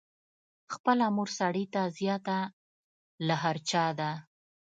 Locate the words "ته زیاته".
1.73-2.37